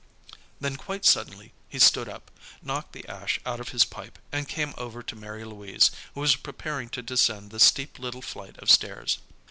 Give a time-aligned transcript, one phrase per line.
[0.59, 2.31] Then, quite suddenly, he stood up,
[2.63, 6.35] knocked the ash out of his pipe, and came over to Mary Louise, who was
[6.35, 9.19] preparing to descend the steep little flight of stairs.